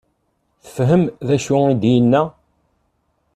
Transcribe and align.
Tefhem 0.63 1.03
d 1.27 1.29
acu 1.35 1.57
i 1.71 1.73
d-yenna? 1.81 2.21